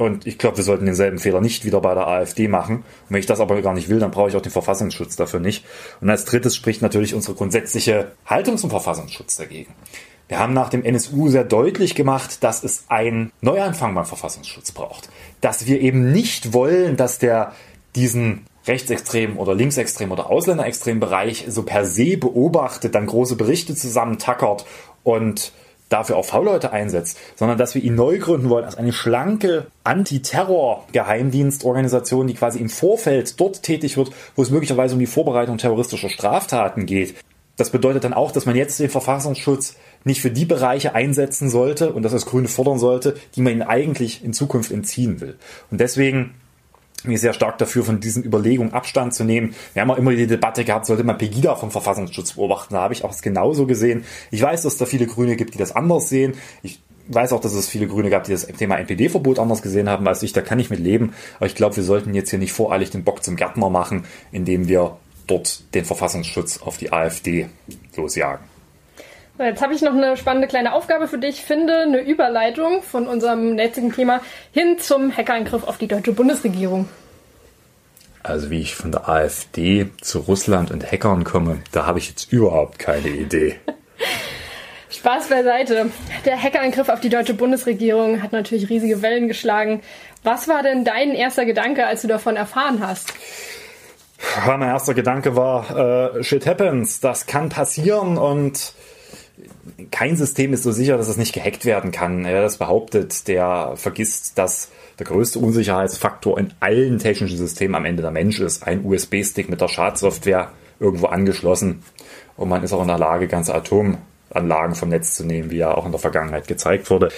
Und 0.00 0.26
ich 0.26 0.38
glaube, 0.38 0.56
wir 0.56 0.64
sollten 0.64 0.86
denselben 0.86 1.18
Fehler 1.18 1.42
nicht 1.42 1.66
wieder 1.66 1.82
bei 1.82 1.92
der 1.92 2.06
AfD 2.06 2.48
machen. 2.48 2.76
Und 2.76 2.84
wenn 3.10 3.20
ich 3.20 3.26
das 3.26 3.38
aber 3.38 3.60
gar 3.60 3.74
nicht 3.74 3.90
will, 3.90 3.98
dann 3.98 4.10
brauche 4.10 4.30
ich 4.30 4.34
auch 4.34 4.40
den 4.40 4.50
Verfassungsschutz 4.50 5.14
dafür 5.14 5.40
nicht. 5.40 5.66
Und 6.00 6.08
als 6.08 6.24
drittes 6.24 6.56
spricht 6.56 6.80
natürlich 6.80 7.14
unsere 7.14 7.34
grundsätzliche 7.34 8.12
Haltung 8.24 8.56
zum 8.56 8.70
Verfassungsschutz 8.70 9.36
dagegen. 9.36 9.74
Wir 10.26 10.38
haben 10.38 10.54
nach 10.54 10.70
dem 10.70 10.84
NSU 10.84 11.28
sehr 11.28 11.44
deutlich 11.44 11.94
gemacht, 11.94 12.42
dass 12.42 12.64
es 12.64 12.84
einen 12.88 13.30
Neuanfang 13.42 13.94
beim 13.94 14.06
Verfassungsschutz 14.06 14.72
braucht. 14.72 15.10
Dass 15.42 15.66
wir 15.66 15.82
eben 15.82 16.12
nicht 16.12 16.54
wollen, 16.54 16.96
dass 16.96 17.18
der 17.18 17.52
diesen 17.94 18.46
rechtsextremen 18.66 19.36
oder 19.36 19.54
linksextremen 19.54 20.12
oder 20.14 20.30
ausländerextremen 20.30 21.00
Bereich 21.00 21.44
so 21.48 21.62
per 21.62 21.84
se 21.84 22.16
beobachtet, 22.16 22.94
dann 22.94 23.04
große 23.04 23.36
Berichte 23.36 23.74
zusammentackert 23.74 24.64
und 25.04 25.52
dafür 25.90 26.16
auch 26.16 26.24
V-Leute 26.24 26.72
einsetzt, 26.72 27.18
sondern 27.36 27.58
dass 27.58 27.74
wir 27.74 27.82
ihn 27.82 27.94
neu 27.94 28.18
gründen 28.18 28.48
wollen 28.48 28.64
als 28.64 28.78
eine 28.78 28.94
schlanke 28.94 29.66
Anti-Terror-Geheimdienstorganisation, 29.84 32.26
die 32.26 32.32
quasi 32.34 32.58
im 32.58 32.70
Vorfeld 32.70 33.38
dort 33.38 33.62
tätig 33.62 33.98
wird, 33.98 34.10
wo 34.36 34.42
es 34.42 34.48
möglicherweise 34.50 34.94
um 34.94 35.00
die 35.00 35.06
Vorbereitung 35.06 35.58
terroristischer 35.58 36.08
Straftaten 36.08 36.86
geht. 36.86 37.14
Das 37.56 37.70
bedeutet 37.70 38.04
dann 38.04 38.14
auch, 38.14 38.30
dass 38.32 38.46
man 38.46 38.56
jetzt 38.56 38.80
den 38.80 38.88
Verfassungsschutz 38.88 39.76
nicht 40.04 40.22
für 40.22 40.30
die 40.30 40.46
Bereiche 40.46 40.94
einsetzen 40.94 41.50
sollte 41.50 41.92
und 41.92 42.04
das 42.04 42.14
als 42.14 42.24
Grüne 42.24 42.48
fordern 42.48 42.78
sollte, 42.78 43.16
die 43.36 43.42
man 43.42 43.52
ihnen 43.52 43.62
eigentlich 43.62 44.24
in 44.24 44.32
Zukunft 44.32 44.70
entziehen 44.70 45.20
will. 45.20 45.36
Und 45.70 45.78
deswegen 45.78 46.39
mir 47.04 47.18
sehr 47.18 47.32
stark 47.32 47.58
dafür, 47.58 47.84
von 47.84 48.00
diesen 48.00 48.24
Überlegungen 48.24 48.72
Abstand 48.72 49.14
zu 49.14 49.24
nehmen. 49.24 49.54
Wir 49.72 49.82
haben 49.82 49.90
auch 49.90 49.96
immer 49.96 50.12
die 50.12 50.26
Debatte 50.26 50.64
gehabt, 50.64 50.86
sollte 50.86 51.04
man 51.04 51.18
Pegida 51.18 51.54
vom 51.56 51.70
Verfassungsschutz 51.70 52.34
beobachten. 52.34 52.74
Da 52.74 52.82
habe 52.82 52.94
ich 52.94 53.04
auch 53.04 53.10
es 53.10 53.22
genauso 53.22 53.66
gesehen. 53.66 54.04
Ich 54.30 54.42
weiß, 54.42 54.62
dass 54.62 54.74
es 54.74 54.78
da 54.78 54.86
viele 54.86 55.06
Grüne 55.06 55.36
gibt, 55.36 55.54
die 55.54 55.58
das 55.58 55.74
anders 55.74 56.08
sehen. 56.08 56.34
Ich 56.62 56.80
weiß 57.08 57.32
auch, 57.32 57.40
dass 57.40 57.52
es 57.52 57.68
viele 57.68 57.86
Grüne 57.86 58.10
gab, 58.10 58.24
die 58.24 58.32
das 58.32 58.46
Thema 58.46 58.76
NPD-Verbot 58.76 59.38
anders 59.38 59.62
gesehen 59.62 59.88
haben 59.88 60.06
als 60.06 60.22
ich. 60.22 60.32
Da 60.32 60.42
kann 60.42 60.58
ich 60.58 60.70
mit 60.70 60.80
leben. 60.80 61.12
Aber 61.36 61.46
ich 61.46 61.54
glaube, 61.54 61.76
wir 61.76 61.82
sollten 61.82 62.14
jetzt 62.14 62.30
hier 62.30 62.38
nicht 62.38 62.52
voreilig 62.52 62.90
den 62.90 63.04
Bock 63.04 63.22
zum 63.22 63.36
Gärtner 63.36 63.70
machen, 63.70 64.04
indem 64.32 64.68
wir 64.68 64.96
dort 65.26 65.74
den 65.74 65.84
Verfassungsschutz 65.84 66.62
auf 66.62 66.78
die 66.78 66.92
AfD 66.92 67.48
losjagen. 67.96 68.44
Jetzt 69.40 69.62
habe 69.62 69.72
ich 69.72 69.80
noch 69.80 69.94
eine 69.94 70.18
spannende 70.18 70.48
kleine 70.48 70.74
Aufgabe 70.74 71.08
für 71.08 71.16
dich. 71.16 71.42
Finde 71.42 71.78
eine 71.78 72.00
Überleitung 72.02 72.82
von 72.82 73.08
unserem 73.08 73.58
jetzigen 73.58 73.90
Thema 73.90 74.20
hin 74.52 74.78
zum 74.78 75.16
Hackerangriff 75.16 75.64
auf 75.64 75.78
die 75.78 75.86
deutsche 75.86 76.12
Bundesregierung. 76.12 76.90
Also 78.22 78.50
wie 78.50 78.60
ich 78.60 78.74
von 78.74 78.92
der 78.92 79.08
AfD 79.08 79.88
zu 80.02 80.18
Russland 80.18 80.70
und 80.70 80.84
Hackern 80.92 81.24
komme, 81.24 81.62
da 81.72 81.86
habe 81.86 81.98
ich 81.98 82.10
jetzt 82.10 82.30
überhaupt 82.30 82.78
keine 82.78 83.08
Idee. 83.08 83.56
Spaß 84.90 85.28
beiseite. 85.28 85.90
Der 86.26 86.42
Hackerangriff 86.42 86.90
auf 86.90 87.00
die 87.00 87.08
deutsche 87.08 87.32
Bundesregierung 87.32 88.22
hat 88.22 88.32
natürlich 88.32 88.68
riesige 88.68 89.00
Wellen 89.00 89.26
geschlagen. 89.26 89.80
Was 90.22 90.48
war 90.48 90.62
denn 90.62 90.84
dein 90.84 91.12
erster 91.12 91.46
Gedanke, 91.46 91.86
als 91.86 92.02
du 92.02 92.08
davon 92.08 92.36
erfahren 92.36 92.86
hast? 92.86 93.14
mein 94.46 94.60
erster 94.60 94.92
Gedanke 94.92 95.34
war, 95.34 96.14
äh, 96.14 96.22
shit 96.22 96.46
happens, 96.46 97.00
das 97.00 97.24
kann 97.24 97.48
passieren 97.48 98.18
und 98.18 98.74
kein 99.90 100.16
System 100.16 100.52
ist 100.52 100.62
so 100.62 100.72
sicher, 100.72 100.96
dass 100.96 101.08
es 101.08 101.16
nicht 101.16 101.32
gehackt 101.32 101.64
werden 101.64 101.90
kann. 101.90 102.24
Wer 102.24 102.42
das 102.42 102.58
behauptet, 102.58 103.28
der 103.28 103.72
vergisst, 103.76 104.38
dass 104.38 104.70
der 104.98 105.06
größte 105.06 105.38
Unsicherheitsfaktor 105.38 106.38
in 106.38 106.52
allen 106.60 106.98
technischen 106.98 107.38
Systemen 107.38 107.74
am 107.74 107.84
Ende 107.84 108.02
der 108.02 108.10
Mensch 108.10 108.40
ist. 108.40 108.66
Ein 108.66 108.84
USB-Stick 108.84 109.48
mit 109.48 109.60
der 109.60 109.68
Schadsoftware 109.68 110.52
irgendwo 110.78 111.06
angeschlossen 111.06 111.82
und 112.40 112.48
man 112.48 112.62
ist 112.62 112.72
auch 112.72 112.80
in 112.80 112.88
der 112.88 112.98
Lage, 112.98 113.28
ganze 113.28 113.54
Atomanlagen 113.54 114.74
vom 114.74 114.88
Netz 114.88 115.14
zu 115.14 115.26
nehmen, 115.26 115.50
wie 115.50 115.58
ja 115.58 115.74
auch 115.74 115.84
in 115.84 115.92
der 115.92 116.00
Vergangenheit 116.00 116.48
gezeigt 116.48 116.90
wurde. 116.90 117.10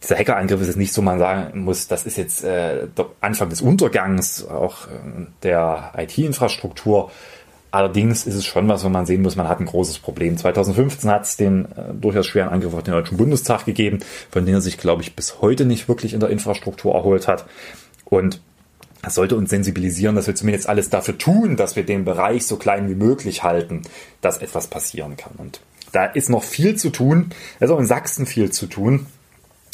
Dieser 0.00 0.16
Hackerangriff 0.16 0.60
ist 0.60 0.68
jetzt 0.68 0.76
nicht 0.76 0.92
so, 0.92 1.02
man 1.02 1.18
sagen 1.18 1.64
muss, 1.64 1.88
das 1.88 2.06
ist 2.06 2.16
jetzt 2.16 2.44
äh, 2.44 2.86
der 2.86 3.06
Anfang 3.20 3.48
des 3.48 3.60
Untergangs 3.60 4.46
auch 4.46 4.86
äh, 4.86 5.26
der 5.42 5.92
IT-Infrastruktur. 5.96 7.10
Allerdings 7.72 8.26
ist 8.26 8.34
es 8.34 8.44
schon 8.44 8.68
was, 8.68 8.84
wo 8.84 8.90
man 8.90 9.06
sehen 9.06 9.22
muss, 9.22 9.34
man 9.34 9.48
hat 9.48 9.58
ein 9.58 9.66
großes 9.66 9.98
Problem. 9.98 10.36
2015 10.36 11.10
hat 11.10 11.24
es 11.24 11.36
den 11.38 11.64
äh, 11.72 11.94
durchaus 11.98 12.26
schweren 12.26 12.50
Angriff 12.50 12.74
auf 12.74 12.82
den 12.82 12.92
Deutschen 12.92 13.16
Bundestag 13.16 13.64
gegeben, 13.64 14.00
von 14.30 14.44
dem 14.44 14.54
er 14.54 14.60
sich, 14.60 14.76
glaube 14.76 15.02
ich, 15.02 15.16
bis 15.16 15.40
heute 15.40 15.64
nicht 15.64 15.88
wirklich 15.88 16.12
in 16.12 16.20
der 16.20 16.28
Infrastruktur 16.28 16.94
erholt 16.94 17.26
hat. 17.28 17.46
Und 18.04 18.42
das 19.00 19.14
sollte 19.14 19.36
uns 19.36 19.48
sensibilisieren, 19.48 20.14
dass 20.14 20.26
wir 20.26 20.34
zumindest 20.34 20.68
alles 20.68 20.90
dafür 20.90 21.16
tun, 21.16 21.56
dass 21.56 21.74
wir 21.74 21.84
den 21.84 22.04
Bereich 22.04 22.46
so 22.46 22.56
klein 22.56 22.90
wie 22.90 22.94
möglich 22.94 23.42
halten, 23.42 23.82
dass 24.20 24.38
etwas 24.38 24.66
passieren 24.66 25.16
kann. 25.16 25.32
Und 25.38 25.60
da 25.92 26.04
ist 26.04 26.28
noch 26.28 26.44
viel 26.44 26.76
zu 26.76 26.90
tun. 26.90 27.30
Auch 27.60 27.78
in 27.78 27.86
Sachsen 27.86 28.26
viel 28.26 28.52
zu 28.52 28.66
tun. 28.66 29.06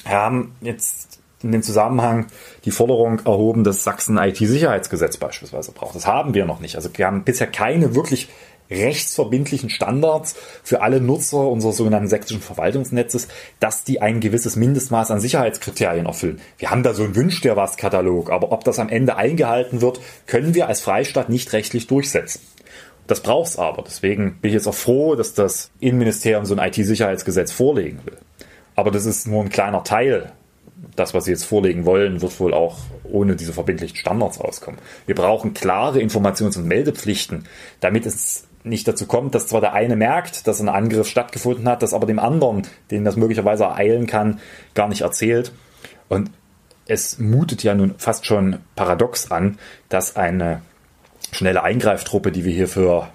Wir 0.04 0.12
haben 0.12 0.52
jetzt 0.60 1.17
in 1.42 1.52
dem 1.52 1.62
Zusammenhang 1.62 2.26
die 2.64 2.70
Forderung 2.70 3.20
erhoben, 3.20 3.64
dass 3.64 3.84
Sachsen 3.84 4.18
IT-Sicherheitsgesetz 4.18 5.16
beispielsweise 5.16 5.72
braucht. 5.72 5.94
Das 5.94 6.06
haben 6.06 6.34
wir 6.34 6.44
noch 6.46 6.60
nicht. 6.60 6.76
Also 6.76 6.90
wir 6.94 7.06
haben 7.06 7.24
bisher 7.24 7.46
keine 7.46 7.94
wirklich 7.94 8.28
rechtsverbindlichen 8.70 9.70
Standards 9.70 10.34
für 10.62 10.82
alle 10.82 11.00
Nutzer 11.00 11.48
unseres 11.48 11.76
sogenannten 11.76 12.08
sächsischen 12.08 12.42
Verwaltungsnetzes, 12.42 13.28
dass 13.60 13.84
die 13.84 14.02
ein 14.02 14.20
gewisses 14.20 14.56
Mindestmaß 14.56 15.10
an 15.10 15.20
Sicherheitskriterien 15.20 16.06
erfüllen. 16.06 16.40
Wir 16.58 16.70
haben 16.70 16.82
da 16.82 16.92
so 16.92 17.04
einen 17.04 17.16
Wünsch 17.16 17.40
dir 17.40 17.56
was 17.56 17.76
Katalog, 17.76 18.30
aber 18.30 18.52
ob 18.52 18.64
das 18.64 18.78
am 18.78 18.88
Ende 18.88 19.16
eingehalten 19.16 19.80
wird, 19.80 20.00
können 20.26 20.54
wir 20.54 20.68
als 20.68 20.80
Freistaat 20.80 21.28
nicht 21.28 21.52
rechtlich 21.52 21.86
durchsetzen. 21.86 22.40
Das 23.06 23.22
braucht's 23.22 23.58
aber. 23.58 23.82
Deswegen 23.86 24.38
bin 24.40 24.50
ich 24.50 24.54
jetzt 24.54 24.68
auch 24.68 24.74
froh, 24.74 25.14
dass 25.14 25.32
das 25.32 25.70
Innenministerium 25.80 26.44
so 26.44 26.54
ein 26.54 26.68
IT-Sicherheitsgesetz 26.68 27.52
vorlegen 27.52 28.00
will. 28.04 28.18
Aber 28.76 28.90
das 28.90 29.06
ist 29.06 29.26
nur 29.26 29.42
ein 29.42 29.48
kleiner 29.48 29.82
Teil 29.82 30.32
das, 30.96 31.14
was 31.14 31.24
sie 31.24 31.32
jetzt 31.32 31.44
vorlegen 31.44 31.84
wollen, 31.84 32.22
wird 32.22 32.38
wohl 32.40 32.54
auch 32.54 32.78
ohne 33.04 33.36
diese 33.36 33.52
verbindlichen 33.52 33.96
Standards 33.96 34.40
auskommen. 34.40 34.80
Wir 35.06 35.14
brauchen 35.14 35.54
klare 35.54 36.00
Informations- 36.00 36.56
und 36.56 36.66
Meldepflichten, 36.66 37.44
damit 37.80 38.06
es 38.06 38.44
nicht 38.64 38.86
dazu 38.86 39.06
kommt, 39.06 39.34
dass 39.34 39.46
zwar 39.46 39.60
der 39.60 39.72
eine 39.72 39.96
merkt, 39.96 40.46
dass 40.46 40.60
ein 40.60 40.68
Angriff 40.68 41.08
stattgefunden 41.08 41.68
hat, 41.68 41.82
das 41.82 41.94
aber 41.94 42.06
dem 42.06 42.18
anderen, 42.18 42.66
den 42.90 43.04
das 43.04 43.16
möglicherweise 43.16 43.64
ereilen 43.64 44.06
kann, 44.06 44.40
gar 44.74 44.88
nicht 44.88 45.02
erzählt. 45.02 45.52
Und 46.08 46.30
es 46.86 47.18
mutet 47.18 47.62
ja 47.62 47.74
nun 47.74 47.94
fast 47.98 48.26
schon 48.26 48.58
paradox 48.74 49.30
an, 49.30 49.58
dass 49.88 50.16
eine 50.16 50.62
schnelle 51.32 51.62
Eingreiftruppe, 51.62 52.32
die 52.32 52.44
wir 52.44 52.52
hier 52.52 52.68
für 52.68 53.08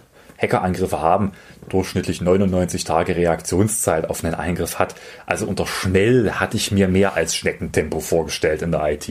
Hackerangriffe 0.43 1.01
haben, 1.01 1.31
durchschnittlich 1.69 2.21
99 2.21 2.83
Tage 2.83 3.15
Reaktionszeit 3.15 4.09
auf 4.09 4.23
einen 4.23 4.35
Eingriff 4.35 4.77
hat. 4.77 4.95
Also 5.25 5.47
unter 5.47 5.65
schnell 5.65 6.33
hatte 6.33 6.57
ich 6.57 6.71
mir 6.71 6.88
mehr 6.88 7.15
als 7.15 7.35
Schneckentempo 7.35 8.00
vorgestellt 8.00 8.62
in 8.62 8.71
der 8.71 8.91
IT. 8.91 9.09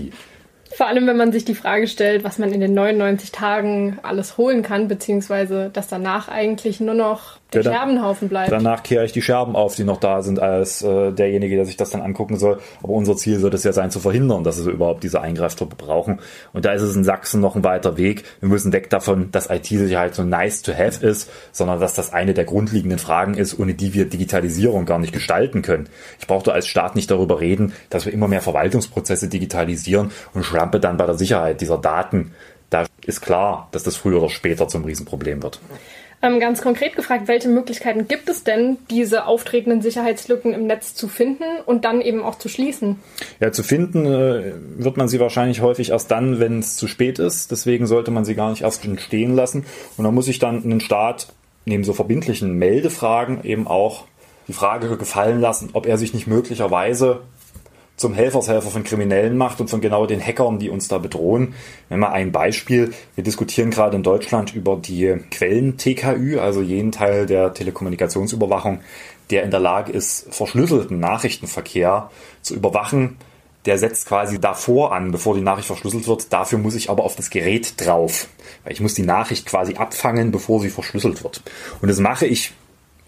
Vor 0.75 0.87
allem, 0.87 1.07
wenn 1.07 1.17
man 1.17 1.33
sich 1.33 1.45
die 1.45 1.55
Frage 1.55 1.87
stellt, 1.87 2.25
was 2.25 2.39
man 2.39 2.53
in 2.53 2.61
den 2.61 2.73
99 2.73 3.31
Tagen 3.31 3.99
alles 4.03 4.39
holen 4.39 4.63
kann, 4.63 4.89
beziehungsweise 4.89 5.71
dass 5.71 5.89
danach 5.89 6.29
eigentlich 6.29 6.81
nur 6.81 6.95
noch 6.95 7.42
der 7.55 7.63
ja, 7.63 7.73
Scherbenhaufen 7.73 8.29
bleibt. 8.29 8.53
Danach 8.53 8.83
kehre 8.83 9.05
ich 9.05 9.13
die 9.13 9.23
Scherben 9.23 9.57
auf, 9.57 9.75
die 9.77 9.85
noch 9.85 10.01
da 10.01 10.23
sind, 10.23 10.41
als 10.41 10.83
äh, 10.83 11.13
derjenige, 11.13 11.57
der 11.57 11.65
sich 11.65 11.77
das 11.77 11.91
dann 11.91 12.01
angucken 12.01 12.37
soll. 12.37 12.59
Aber 12.83 12.93
unser 12.93 13.17
Ziel 13.17 13.39
sollte 13.39 13.57
es 13.57 13.65
ja 13.65 13.73
sein, 13.73 13.91
zu 13.91 14.01
verhindern, 14.01 14.45
dass 14.45 14.65
wir 14.65 14.73
überhaupt 14.73 15.05
diese 15.05 15.21
Eingreiftruppe 15.21 15.77
brauchen. 15.77 16.21
Und 16.53 16.65
da 16.65 16.73
ist 16.73 16.83
es 16.83 16.97
in 16.97 17.05
Sachsen 17.05 17.41
noch 17.41 17.57
ein 17.57 17.65
weiter 17.65 17.97
Weg. 17.97 18.25
Wir 18.41 18.49
müssen 18.49 18.73
weg 18.73 18.91
davon, 18.91 19.31
dass 19.31 19.51
IT-Sicherheit 19.51 20.15
so 20.15 20.23
nice 20.23 20.63
to 20.63 20.73
have 20.73 21.05
ist, 21.05 21.31
sondern 21.53 21.81
dass 21.81 21.95
das 21.95 22.13
eine 22.13 22.35
der 22.35 22.45
grundlegenden 22.45 22.99
Fragen 22.99 23.35
ist, 23.35 23.59
ohne 23.59 23.75
die 23.75 23.95
wir 23.95 24.07
Digitalisierung 24.07 24.87
gar 24.87 24.99
nicht 24.99 25.13
gestalten 25.13 25.63
können. 25.63 25.89
Ich 26.21 26.27
brauchte 26.27 26.53
als 26.53 26.67
Staat 26.67 26.97
nicht 26.97 27.11
darüber 27.11 27.41
reden, 27.41 27.73
dass 27.91 28.07
wir 28.07 28.13
immer 28.13 28.29
mehr 28.29 28.41
Verwaltungsprozesse 28.43 29.29
digitalisieren 29.29 30.11
und 30.35 30.45
schlampe 30.45 30.81
dann 30.81 30.97
bei 30.97 31.07
der 31.07 31.17
Sicherheit 31.17 31.61
dieser 31.61 31.79
Daten. 31.79 32.33
Da 32.71 32.87
ist 33.05 33.21
klar, 33.21 33.69
dass 33.73 33.83
das 33.83 33.97
früher 33.97 34.19
oder 34.19 34.31
später 34.31 34.67
zum 34.69 34.85
Riesenproblem 34.85 35.43
wird. 35.43 35.61
Ähm, 36.25 36.39
ganz 36.39 36.63
konkret 36.63 36.95
gefragt, 36.95 37.27
welche 37.27 37.49
Möglichkeiten 37.49 38.07
gibt 38.07 38.29
es 38.29 38.45
denn, 38.45 38.79
diese 38.91 39.27
auftretenden 39.27 39.83
Sicherheitslücken 39.83 40.55
im 40.55 40.69
Netz 40.69 40.95
zu 40.95 41.09
finden 41.09 41.45
und 41.67 41.85
dann 41.85 42.01
eben 42.01 42.23
auch 42.23 42.37
zu 42.37 42.49
schließen? 42.49 43.01
Ja, 43.41 43.51
zu 43.51 43.65
finden 43.65 44.07
äh, 44.07 44.53
wird 44.77 44.97
man 44.97 45.09
sie 45.09 45.19
wahrscheinlich 45.19 45.63
häufig 45.63 45.91
erst 45.91 46.13
dann, 46.13 46.39
wenn 46.39 46.61
es 46.61 46.77
zu 46.77 46.87
spät 46.87 47.19
ist. 47.19 47.51
Deswegen 47.51 47.89
sollte 47.89 48.13
man 48.13 48.25
sie 48.25 48.37
gar 48.37 48.51
nicht 48.51 48.63
erst 48.63 48.87
stehen 49.01 49.35
lassen. 49.35 49.65
Und 49.97 50.05
dann 50.05 50.15
muss 50.15 50.27
sich 50.27 50.39
dann 50.39 50.63
ein 50.65 50.81
Staat 50.81 51.27
neben 51.65 51.83
so 51.83 51.93
verbindlichen 51.93 52.57
Meldefragen 52.57 53.43
eben 53.43 53.67
auch 53.67 54.05
die 54.47 54.53
Frage 54.53 54.97
gefallen 54.97 55.41
lassen, 55.41 55.71
ob 55.73 55.87
er 55.87 55.99
sich 55.99 56.15
nicht 56.15 56.27
möglicherweise 56.27 57.21
zum 58.03 58.13
Helfershelfer 58.13 58.69
von 58.69 58.85
Kriminellen 58.85 59.39
macht 59.39 59.61
und 59.61 59.71
von 59.71 59.81
genau 59.81 60.05
den 60.05 60.21
Hackern, 60.21 60.59
die 60.59 60.69
uns 60.69 60.89
da 60.89 60.99
bedrohen. 60.99 61.55
Wenn 61.89 62.01
mal 62.01 62.11
ein 62.11 62.33
Beispiel. 62.33 62.93
Wir 63.15 63.25
diskutieren 63.25 63.71
gerade 63.71 63.97
in 63.97 64.03
Deutschland 64.03 64.55
über 64.55 64.77
die 64.77 65.17
Quellen-TKÜ, 65.31 66.39
also 66.39 66.61
jenen 66.61 66.93
Teil 66.93 67.27
der 67.27 67.55
Telekommunikationsüberwachung, 67.55 68.81
der 69.31 69.45
in 69.45 69.51
der 69.51 69.61
Lage 69.61 69.93
ist, 69.93 70.27
verschlüsselten 70.35 70.99
Nachrichtenverkehr 70.99 72.11
zu 72.43 72.55
überwachen. 72.55 73.17
Der 73.65 73.79
setzt 73.79 74.07
quasi 74.07 74.41
davor 74.41 74.93
an, 74.93 75.13
bevor 75.13 75.37
die 75.37 75.41
Nachricht 75.41 75.69
verschlüsselt 75.69 76.09
wird. 76.09 76.33
Dafür 76.33 76.59
muss 76.59 76.75
ich 76.75 76.91
aber 76.91 77.05
auf 77.05 77.15
das 77.15 77.31
Gerät 77.31 77.75
drauf. 77.77 78.27
Weil 78.65 78.73
ich 78.73 78.81
muss 78.81 78.95
die 78.95 79.05
Nachricht 79.05 79.47
quasi 79.47 79.77
abfangen, 79.77 80.33
bevor 80.33 80.61
sie 80.61 80.71
verschlüsselt 80.71 81.23
wird. 81.23 81.43
Und 81.81 81.89
das 81.89 82.01
mache 82.01 82.27
ich 82.27 82.53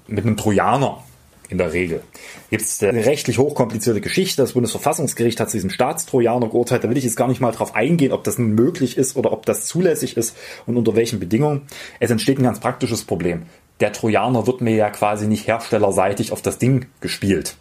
mit 0.07 0.25
einem 0.25 0.37
Trojaner 0.37 1.03
in 1.49 1.59
der 1.59 1.73
Regel. 1.73 2.03
Gibt 2.51 2.63
es 2.63 2.83
eine 2.83 3.05
rechtlich 3.05 3.39
hochkomplizierte 3.39 4.01
Geschichte. 4.01 4.43
Das 4.43 4.53
Bundesverfassungsgericht 4.53 5.39
hat 5.41 5.51
zu 5.51 5.57
diesem 5.57 5.71
Staatstrojaner 5.71 6.49
geurteilt. 6.49 6.85
Da 6.85 6.91
will 6.91 6.97
ich 6.97 7.05
jetzt 7.05 7.17
gar 7.17 7.29
nicht 7.29 7.41
mal 7.41 7.53
drauf 7.53 7.75
eingehen, 7.75 8.13
ob 8.13 8.25
das 8.25 8.39
möglich 8.39 8.97
ist 8.97 9.17
oder 9.17 9.33
ob 9.33 9.47
das 9.47 9.67
zulässig 9.67 10.17
ist 10.17 10.37
und 10.67 10.77
unter 10.77 10.97
welchen 10.97 11.21
Bedingungen. 11.21 11.63
Es 12.01 12.11
entsteht 12.11 12.39
ein 12.39 12.45
ganz 12.45 12.61
praktisches 12.61 13.05
Problem. 13.05 13.43
Der 13.81 13.93
Trojaner 13.93 14.47
wird 14.47 14.61
mir 14.61 14.75
ja 14.75 14.91
quasi 14.91 15.27
nicht 15.27 15.47
herstellerseitig 15.47 16.33
auf 16.33 16.43
das 16.43 16.59
Ding 16.59 16.87
gespielt. 17.01 17.57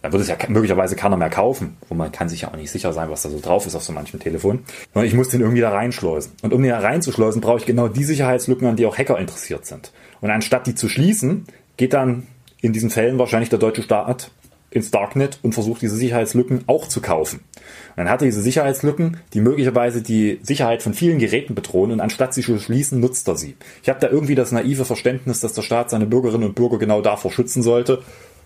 Dann 0.00 0.12
wird 0.12 0.22
es 0.22 0.28
ja 0.28 0.36
möglicherweise 0.48 0.96
keiner 0.96 1.16
mehr 1.16 1.30
kaufen. 1.30 1.76
Und 1.88 1.96
man 1.96 2.10
kann 2.10 2.28
sich 2.28 2.40
ja 2.40 2.48
auch 2.48 2.56
nicht 2.56 2.70
sicher 2.70 2.92
sein, 2.92 3.08
was 3.08 3.22
da 3.22 3.28
so 3.28 3.40
drauf 3.40 3.66
ist 3.66 3.76
auf 3.76 3.84
so 3.84 3.92
manchem 3.92 4.18
Telefon. 4.18 4.64
Ich 5.02 5.14
muss 5.14 5.28
den 5.28 5.40
irgendwie 5.40 5.60
da 5.60 5.70
reinschleusen. 5.70 6.32
Und 6.42 6.52
um 6.52 6.60
den 6.60 6.72
da 6.72 6.80
reinzuschleusen, 6.80 7.40
brauche 7.40 7.58
ich 7.58 7.66
genau 7.66 7.86
die 7.86 8.02
Sicherheitslücken, 8.02 8.66
an 8.66 8.76
die 8.76 8.86
auch 8.86 8.98
Hacker 8.98 9.18
interessiert 9.18 9.64
sind. 9.64 9.92
Und 10.20 10.30
anstatt 10.30 10.66
die 10.66 10.74
zu 10.74 10.88
schließen, 10.88 11.46
geht 11.76 11.92
dann 11.92 12.26
in 12.62 12.72
diesen 12.72 12.88
Fällen 12.88 13.18
wahrscheinlich 13.18 13.50
der 13.50 13.58
deutsche 13.58 13.82
Staat 13.82 14.30
ins 14.70 14.90
Darknet 14.90 15.38
und 15.42 15.52
versucht 15.52 15.82
diese 15.82 15.96
Sicherheitslücken 15.96 16.64
auch 16.66 16.88
zu 16.88 17.02
kaufen. 17.02 17.40
Und 17.40 17.98
dann 17.98 18.08
hat 18.08 18.22
er 18.22 18.26
diese 18.26 18.40
Sicherheitslücken, 18.40 19.18
die 19.34 19.40
möglicherweise 19.40 20.00
die 20.00 20.40
Sicherheit 20.42 20.82
von 20.82 20.94
vielen 20.94 21.18
Geräten 21.18 21.54
bedrohen 21.54 21.92
und 21.92 22.00
anstatt 22.00 22.32
sie 22.32 22.40
zu 22.40 22.58
schließen, 22.58 22.98
nutzt 22.98 23.28
er 23.28 23.36
sie. 23.36 23.56
Ich 23.82 23.90
habe 23.90 24.00
da 24.00 24.08
irgendwie 24.08 24.34
das 24.34 24.50
naive 24.50 24.86
Verständnis, 24.86 25.40
dass 25.40 25.52
der 25.52 25.62
Staat 25.62 25.90
seine 25.90 26.06
Bürgerinnen 26.06 26.48
und 26.48 26.54
Bürger 26.54 26.78
genau 26.78 27.02
davor 27.02 27.30
schützen 27.30 27.62
sollte 27.62 28.02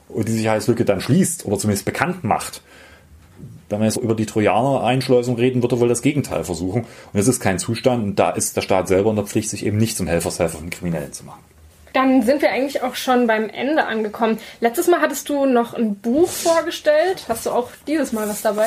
und 0.09 0.27
die 0.27 0.33
Sicherheitslücke 0.33 0.85
dann 0.85 1.01
schließt 1.01 1.47
oder 1.47 1.59
zumindest 1.59 1.85
bekannt 1.85 2.25
macht. 2.25 2.63
Wenn 3.69 3.81
wir 3.81 3.87
jetzt 3.87 3.97
über 3.97 4.15
die 4.15 4.27
Trojaner-Einschleusung 4.27 5.37
reden, 5.37 5.63
wird 5.63 5.73
er 5.73 5.81
wohl 5.81 5.89
das 5.89 6.03
Gegenteil 6.03 6.45
versuchen. 6.45 6.87
Und 7.13 7.21
es 7.21 7.27
ist 7.27 7.41
kein 7.41 7.59
Zustand 7.59 8.03
und 8.05 8.19
da 8.19 8.31
ist 8.31 8.57
der 8.57 8.63
Staat 8.63 8.87
selber 8.87 9.11
in 9.11 9.17
der 9.17 9.27
Pflicht, 9.27 9.51
sich 9.51 9.67
eben 9.67 9.77
nicht 9.77 9.97
zum 9.97 10.07
Helfershelfer 10.07 10.59
von 10.59 10.71
Kriminellen 10.71 11.13
zu 11.13 11.25
machen. 11.25 11.41
Dann 11.97 12.21
sind 12.21 12.43
wir 12.43 12.53
eigentlich 12.53 12.83
auch 12.83 12.95
schon 12.95 13.27
beim 13.27 13.49
Ende 13.49 13.87
angekommen. 13.87 14.39
Letztes 14.61 14.87
Mal 14.87 15.01
hattest 15.01 15.31
du 15.31 15.47
noch 15.47 15.73
ein 15.73 15.95
Buch 15.95 16.29
vorgestellt. 16.29 17.25
Hast 17.27 17.47
du 17.47 17.51
auch 17.51 17.71
dieses 17.87 18.13
Mal 18.13 18.29
was 18.29 18.43
dabei? 18.43 18.67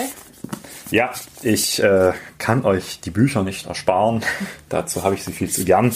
Ja, 0.89 1.11
ich 1.43 1.79
äh, 1.83 2.13
kann 2.39 2.65
euch 2.65 3.01
die 3.01 3.11
Bücher 3.11 3.43
nicht 3.43 3.67
ersparen. 3.67 4.23
Dazu 4.69 5.03
habe 5.03 5.13
ich 5.13 5.23
sie 5.23 5.31
viel 5.31 5.47
zu 5.47 5.63
gern. 5.63 5.93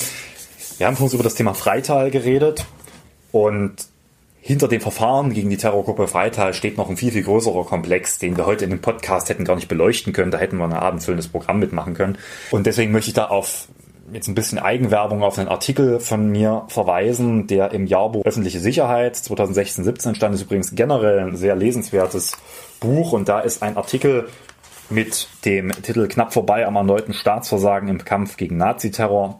Wir 0.77 0.85
haben 0.85 0.95
uns 0.97 1.15
über 1.15 1.23
das 1.23 1.33
Thema 1.33 1.55
Freital 1.55 2.11
geredet 2.11 2.65
und 3.31 3.77
hinter 4.39 4.67
dem 4.67 4.81
Verfahren 4.81 5.33
gegen 5.33 5.49
die 5.49 5.57
Terrorgruppe 5.57 6.07
Freital 6.07 6.53
steht 6.53 6.77
noch 6.77 6.87
ein 6.87 6.97
viel, 6.97 7.11
viel 7.11 7.23
größerer 7.23 7.65
Komplex, 7.65 8.19
den 8.19 8.37
wir 8.37 8.45
heute 8.45 8.65
in 8.65 8.69
dem 8.69 8.81
Podcast 8.81 9.29
hätten 9.29 9.43
gar 9.43 9.55
nicht 9.55 9.69
beleuchten 9.69 10.13
können. 10.13 10.29
Da 10.29 10.37
hätten 10.37 10.57
wir 10.57 10.65
ein 10.65 10.73
abendfüllendes 10.73 11.29
Programm 11.29 11.57
mitmachen 11.57 11.95
können. 11.95 12.19
Und 12.51 12.67
deswegen 12.67 12.91
möchte 12.91 13.09
ich 13.09 13.15
da 13.15 13.25
auf 13.25 13.69
jetzt 14.11 14.27
ein 14.27 14.35
bisschen 14.35 14.59
Eigenwerbung 14.59 15.23
auf 15.23 15.39
einen 15.39 15.47
Artikel 15.47 15.99
von 15.99 16.29
mir 16.29 16.65
verweisen, 16.67 17.47
der 17.47 17.71
im 17.71 17.85
Jahrbuch 17.85 18.25
Öffentliche 18.25 18.59
Sicherheit 18.59 19.15
2016-17 19.15 20.15
stand. 20.15 20.35
ist 20.35 20.41
übrigens 20.41 20.75
generell 20.75 21.19
ein 21.19 21.37
sehr 21.37 21.55
lesenswertes 21.55 22.37
Buch 22.79 23.13
und 23.13 23.29
da 23.29 23.39
ist 23.39 23.63
ein 23.63 23.77
Artikel 23.77 24.27
mit 24.89 25.27
dem 25.45 25.71
Titel 25.71 26.07
Knapp 26.07 26.33
vorbei 26.33 26.67
am 26.67 26.75
erneuten 26.75 27.13
Staatsversagen 27.13 27.87
im 27.87 28.03
Kampf 28.03 28.35
gegen 28.35 28.57
Naziterror 28.57 29.37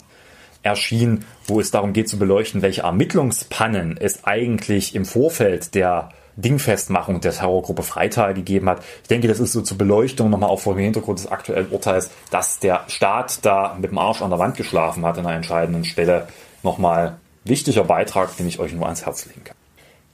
erschienen, 0.61 1.25
wo 1.45 1.59
es 1.59 1.71
darum 1.71 1.91
geht 1.91 2.07
zu 2.07 2.17
beleuchten, 2.17 2.61
welche 2.61 2.83
Ermittlungspannen 2.83 3.97
es 3.99 4.23
eigentlich 4.23 4.95
im 4.95 5.03
Vorfeld 5.03 5.75
der 5.75 6.09
Dingfestmachung 6.35 7.21
der 7.21 7.31
Terrorgruppe 7.31 7.83
Freital 7.83 8.33
gegeben 8.33 8.69
hat. 8.69 8.83
Ich 9.03 9.07
denke, 9.07 9.27
das 9.27 9.39
ist 9.39 9.53
so 9.53 9.61
zur 9.61 9.77
Beleuchtung 9.77 10.29
nochmal 10.29 10.49
auch 10.49 10.59
vor 10.59 10.73
dem 10.73 10.83
Hintergrund 10.83 11.19
des 11.19 11.31
aktuellen 11.31 11.69
Urteils, 11.69 12.09
dass 12.31 12.59
der 12.59 12.83
Staat 12.87 13.45
da 13.45 13.75
mit 13.79 13.91
dem 13.91 13.97
Arsch 13.97 14.21
an 14.21 14.29
der 14.29 14.39
Wand 14.39 14.57
geschlafen 14.57 15.05
hat 15.05 15.17
an 15.17 15.25
einer 15.25 15.35
entscheidenden 15.35 15.85
Stelle. 15.85 16.27
Nochmal 16.63 17.17
wichtiger 17.43 17.83
Beitrag, 17.83 18.35
den 18.37 18.47
ich 18.47 18.59
euch 18.59 18.73
nur 18.73 18.85
ans 18.85 19.05
Herz 19.05 19.25
legen 19.25 19.43
kann. 19.43 19.55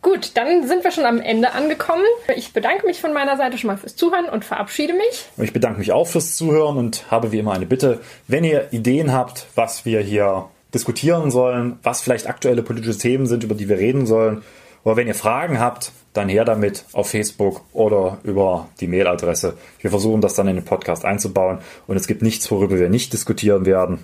Gut, 0.02 0.32
dann 0.36 0.66
sind 0.66 0.86
wir 0.86 0.92
schon 0.92 1.06
am 1.06 1.20
Ende 1.20 1.52
angekommen. 1.52 2.06
Ich 2.36 2.54
bedanke 2.54 2.86
mich 2.86 3.02
von 3.02 3.12
meiner 3.12 3.36
Seite 3.36 3.58
schon 3.58 3.68
mal 3.68 3.78
fürs 3.78 3.98
Zuhören 3.98 4.30
und 4.30 4.46
verabschiede 4.46 4.94
mich. 4.94 5.26
Ich 5.38 5.52
bedanke 5.52 5.80
mich 5.80 5.92
auch 5.92 6.08
fürs 6.08 6.36
Zuhören 6.38 6.78
und 6.78 7.12
habe 7.12 7.34
wie 7.34 7.40
immer 7.40 7.52
eine 7.52 7.66
Bitte, 7.66 8.00
wenn 8.28 8.46
ihr 8.46 8.72
Ideen 8.72 9.12
habt, 9.12 9.48
was 9.56 9.84
wir 9.84 10.00
hier 10.00 10.46
diskutieren 10.74 11.32
sollen, 11.32 11.80
was 11.84 12.02
vielleicht 12.02 12.28
aktuelle 12.28 12.64
politische 12.64 12.98
Themen 12.98 13.26
sind, 13.26 13.44
über 13.44 13.56
die 13.56 13.68
wir 13.68 13.78
reden 13.78 14.06
sollen, 14.06 14.44
oder 14.90 14.98
wenn 14.98 15.08
ihr 15.08 15.14
Fragen 15.14 15.60
habt, 15.60 15.92
dann 16.14 16.30
her 16.30 16.46
damit 16.46 16.86
auf 16.94 17.12
Facebook 17.12 17.62
oder 17.74 18.18
über 18.24 18.70
die 18.80 18.88
Mailadresse. 18.88 19.54
Wir 19.82 19.92
versuchen 19.92 20.20
das 20.20 20.34
dann 20.34 20.48
in 20.48 20.56
den 20.56 20.66
Podcast 20.66 21.06
einzubauen 21.06 21.60
und 21.86 21.96
es 21.96 22.08
gibt 22.08 22.24
nichts, 22.24 22.50
worüber 22.50 22.80
wir 22.80 22.90
nicht 22.90 23.14
diskutieren 23.14 23.68
werden. 23.68 24.00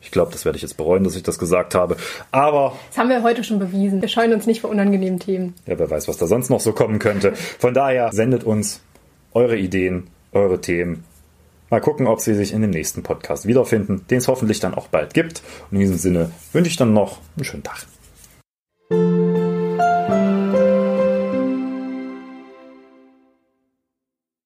Ich 0.00 0.12
glaube, 0.12 0.30
das 0.30 0.44
werde 0.44 0.54
ich 0.54 0.62
jetzt 0.62 0.76
bereuen, 0.76 1.02
dass 1.02 1.16
ich 1.16 1.24
das 1.24 1.40
gesagt 1.40 1.74
habe. 1.74 1.96
Aber. 2.30 2.76
Das 2.90 2.98
haben 2.98 3.08
wir 3.08 3.24
heute 3.24 3.42
schon 3.42 3.58
bewiesen. 3.58 4.00
Wir 4.00 4.08
scheuen 4.08 4.32
uns 4.32 4.46
nicht 4.46 4.60
vor 4.60 4.70
unangenehmen 4.70 5.18
Themen. 5.18 5.54
Ja, 5.66 5.76
wer 5.76 5.90
weiß, 5.90 6.06
was 6.06 6.18
da 6.18 6.28
sonst 6.28 6.50
noch 6.50 6.60
so 6.60 6.72
kommen 6.72 7.00
könnte. 7.00 7.34
Von 7.34 7.74
daher 7.74 8.12
sendet 8.12 8.44
uns 8.44 8.80
eure 9.34 9.56
Ideen, 9.56 10.06
eure 10.30 10.60
Themen. 10.60 11.02
Mal 11.68 11.80
gucken, 11.80 12.06
ob 12.06 12.20
sie 12.20 12.34
sich 12.34 12.52
in 12.52 12.62
dem 12.62 12.70
nächsten 12.70 13.02
Podcast 13.02 13.48
wiederfinden, 13.48 14.04
den 14.08 14.18
es 14.18 14.28
hoffentlich 14.28 14.60
dann 14.60 14.74
auch 14.74 14.86
bald 14.86 15.14
gibt. 15.14 15.42
Und 15.70 15.78
in 15.78 15.80
diesem 15.80 15.98
Sinne 15.98 16.30
wünsche 16.52 16.70
ich 16.70 16.76
dann 16.76 16.92
noch 16.92 17.18
einen 17.36 17.44
schönen 17.44 17.64
Tag. 17.64 17.86